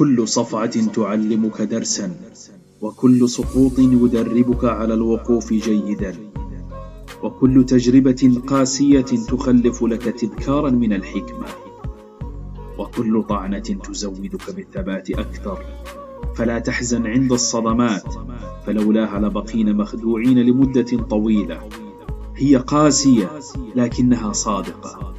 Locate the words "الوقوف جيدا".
4.94-6.16